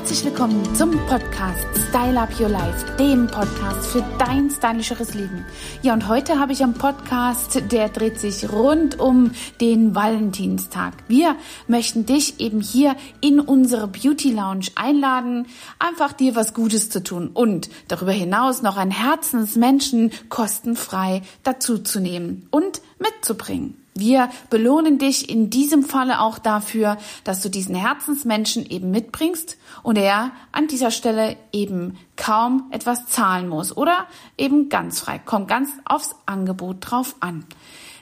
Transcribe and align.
Herzlich 0.00 0.24
willkommen 0.24 0.74
zum 0.74 0.92
Podcast 1.06 1.66
Style 1.90 2.18
Up 2.18 2.40
Your 2.40 2.48
Life, 2.48 2.96
dem 2.96 3.26
Podcast 3.26 3.86
für 3.88 4.02
dein 4.18 4.48
stylischeres 4.48 5.12
Leben. 5.12 5.44
Ja, 5.82 5.92
und 5.92 6.08
heute 6.08 6.40
habe 6.40 6.54
ich 6.54 6.62
einen 6.62 6.72
Podcast, 6.72 7.70
der 7.70 7.90
dreht 7.90 8.18
sich 8.18 8.50
rund 8.50 8.98
um 8.98 9.32
den 9.60 9.94
Valentinstag. 9.94 10.94
Wir 11.06 11.36
möchten 11.68 12.06
dich 12.06 12.40
eben 12.40 12.62
hier 12.62 12.96
in 13.20 13.40
unsere 13.40 13.88
Beauty 13.88 14.32
Lounge 14.32 14.68
einladen, 14.74 15.46
einfach 15.78 16.14
dir 16.14 16.34
was 16.34 16.54
Gutes 16.54 16.88
zu 16.88 17.02
tun 17.02 17.28
und 17.34 17.68
darüber 17.86 18.12
hinaus 18.12 18.62
noch 18.62 18.78
ein 18.78 18.90
Herzensmenschen 18.90 20.12
kostenfrei 20.30 21.20
dazuzunehmen 21.42 22.48
und 22.50 22.80
mitzubringen. 22.98 23.76
Wir 23.94 24.30
belohnen 24.50 24.98
dich 24.98 25.28
in 25.28 25.50
diesem 25.50 25.82
Falle 25.82 26.20
auch 26.20 26.38
dafür, 26.38 26.96
dass 27.24 27.42
du 27.42 27.48
diesen 27.48 27.74
Herzensmenschen 27.74 28.64
eben 28.64 28.90
mitbringst 28.90 29.58
und 29.82 29.98
er 29.98 30.30
an 30.52 30.68
dieser 30.68 30.90
Stelle 30.90 31.36
eben 31.52 31.98
kaum 32.16 32.68
etwas 32.70 33.06
zahlen 33.06 33.48
muss 33.48 33.76
oder 33.76 34.06
eben 34.38 34.68
ganz 34.68 35.00
frei. 35.00 35.18
Kommt 35.18 35.48
ganz 35.48 35.70
aufs 35.84 36.14
Angebot 36.24 36.76
drauf 36.80 37.16
an. 37.20 37.44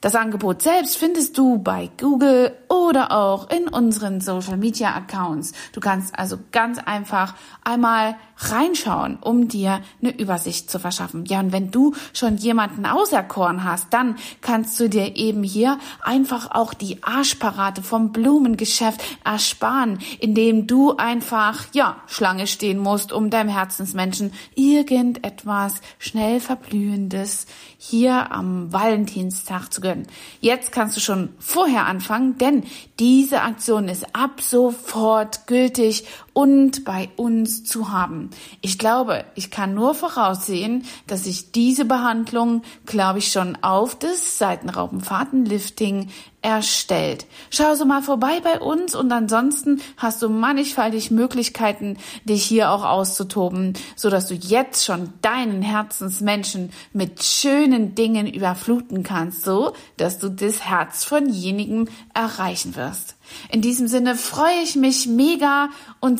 Das 0.00 0.14
Angebot 0.14 0.62
selbst 0.62 0.96
findest 0.96 1.36
du 1.36 1.58
bei 1.58 1.90
Google 1.98 2.56
oder 2.70 3.10
auch 3.10 3.50
in 3.50 3.66
unseren 3.66 4.20
Social 4.20 4.56
Media 4.56 4.94
Accounts. 4.94 5.52
Du 5.72 5.80
kannst 5.80 6.16
also 6.16 6.38
ganz 6.52 6.78
einfach 6.78 7.34
einmal 7.64 8.14
reinschauen, 8.38 9.18
um 9.20 9.48
dir 9.48 9.80
eine 10.00 10.16
Übersicht 10.18 10.70
zu 10.70 10.78
verschaffen. 10.78 11.24
Ja, 11.26 11.40
und 11.40 11.52
wenn 11.52 11.70
du 11.70 11.94
schon 12.14 12.36
jemanden 12.36 12.86
auserkoren 12.86 13.64
hast, 13.64 13.88
dann 13.90 14.16
kannst 14.40 14.78
du 14.78 14.88
dir 14.88 15.16
eben 15.16 15.42
hier 15.42 15.78
einfach 16.00 16.52
auch 16.52 16.72
die 16.72 17.02
Arschparate 17.02 17.82
vom 17.82 18.12
Blumengeschäft 18.12 19.02
ersparen, 19.24 19.98
indem 20.20 20.66
du 20.68 20.96
einfach, 20.96 21.64
ja, 21.72 21.96
Schlange 22.06 22.46
stehen 22.46 22.78
musst, 22.78 23.12
um 23.12 23.30
deinem 23.30 23.48
Herzensmenschen 23.50 24.32
irgendetwas 24.54 25.74
schnell 25.98 26.40
verblühendes 26.40 27.46
hier 27.78 28.30
am 28.30 28.72
Valentinstag 28.72 29.72
zu 29.72 29.80
gönnen. 29.80 30.06
Jetzt 30.40 30.70
kannst 30.70 30.96
du 30.96 31.00
schon 31.00 31.30
vorher 31.38 31.86
anfangen, 31.86 32.38
denn 32.38 32.59
diese 32.98 33.42
Aktion 33.42 33.88
ist 33.88 34.14
ab 34.14 34.40
sofort 34.40 35.46
gültig 35.46 36.04
und 36.32 36.84
bei 36.84 37.10
uns 37.16 37.64
zu 37.64 37.90
haben. 37.90 38.30
Ich 38.60 38.78
glaube, 38.78 39.24
ich 39.34 39.50
kann 39.50 39.74
nur 39.74 39.94
voraussehen, 39.94 40.84
dass 41.06 41.24
sich 41.24 41.52
diese 41.52 41.84
Behandlung, 41.84 42.62
glaube 42.86 43.18
ich, 43.18 43.32
schon 43.32 43.58
auf 43.62 43.94
das 43.96 44.38
Seitenraubenfahrtenlifting 44.38 46.08
erstellt. 46.42 47.26
Schau 47.50 47.74
so 47.74 47.84
mal 47.84 48.02
vorbei 48.02 48.40
bei 48.42 48.60
uns 48.60 48.94
und 48.94 49.12
ansonsten 49.12 49.82
hast 49.96 50.22
du 50.22 50.28
mannigfaltig 50.28 51.10
Möglichkeiten, 51.10 51.98
dich 52.24 52.44
hier 52.44 52.70
auch 52.70 52.84
auszutoben, 52.84 53.74
so 53.94 54.08
dass 54.08 54.26
du 54.26 54.34
jetzt 54.34 54.84
schon 54.84 55.12
deinen 55.20 55.62
Herzensmenschen 55.62 56.72
mit 56.92 57.22
schönen 57.22 57.94
Dingen 57.94 58.26
überfluten 58.26 59.02
kannst, 59.02 59.44
so 59.44 59.74
dass 59.98 60.18
du 60.18 60.30
das 60.30 60.64
Herz 60.64 61.04
von 61.04 61.28
jenigen 61.28 61.90
erreichen 62.14 62.74
wirst. 62.74 63.16
In 63.50 63.60
diesem 63.60 63.86
Sinne 63.86 64.16
freue 64.16 64.62
ich 64.64 64.76
mich 64.76 65.06
mega 65.06 65.68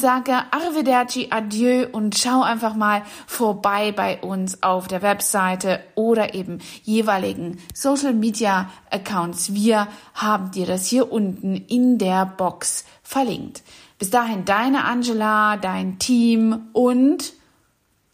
sage 0.00 0.32
Arrivederci, 0.50 1.28
Adieu 1.30 1.86
und 1.92 2.18
schau 2.18 2.42
einfach 2.42 2.74
mal 2.74 3.02
vorbei 3.26 3.92
bei 3.92 4.20
uns 4.20 4.62
auf 4.62 4.88
der 4.88 5.02
Webseite 5.02 5.80
oder 5.94 6.34
eben 6.34 6.58
jeweiligen 6.82 7.58
Social 7.74 8.14
Media 8.14 8.70
Accounts. 8.90 9.54
Wir 9.54 9.88
haben 10.14 10.50
dir 10.50 10.66
das 10.66 10.86
hier 10.86 11.12
unten 11.12 11.54
in 11.54 11.98
der 11.98 12.26
Box 12.26 12.84
verlinkt. 13.02 13.62
Bis 13.98 14.10
dahin 14.10 14.44
deine 14.46 14.84
Angela, 14.84 15.58
dein 15.58 15.98
Team 15.98 16.68
und 16.72 17.34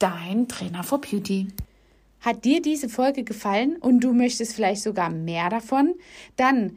dein 0.00 0.48
Trainer 0.48 0.82
for 0.82 1.00
Beauty. 1.00 1.48
Hat 2.20 2.44
dir 2.44 2.60
diese 2.60 2.88
Folge 2.88 3.22
gefallen 3.22 3.76
und 3.76 4.00
du 4.00 4.12
möchtest 4.12 4.54
vielleicht 4.56 4.82
sogar 4.82 5.10
mehr 5.10 5.48
davon? 5.48 5.94
Dann 6.36 6.76